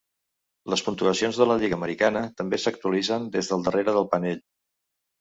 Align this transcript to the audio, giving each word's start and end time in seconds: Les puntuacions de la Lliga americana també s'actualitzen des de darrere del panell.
Les 0.73 0.81
puntuacions 0.87 1.41
de 1.41 1.47
la 1.51 1.59
Lliga 1.65 1.79
americana 1.81 2.25
també 2.41 2.61
s'actualitzen 2.65 3.31
des 3.39 3.55
de 3.55 3.63
darrere 3.71 3.99
del 4.01 4.13
panell. 4.17 4.47